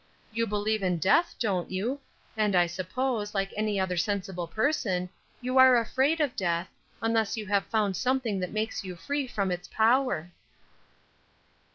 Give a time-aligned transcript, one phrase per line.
[0.33, 1.99] You believe in death, don't you?
[2.35, 6.69] and I suppose, like every other sensible person, you are afraid of death,
[7.03, 10.31] unless you have found something that makes you free from its power."